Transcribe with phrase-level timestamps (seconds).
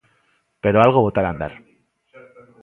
[0.63, 1.53] pero algo botara a andar.